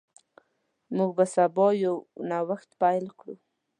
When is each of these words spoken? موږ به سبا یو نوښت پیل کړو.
موږ 0.95 1.09
به 1.17 1.25
سبا 1.35 1.67
یو 1.85 1.95
نوښت 2.29 2.69
پیل 2.81 3.05
کړو. 3.19 3.35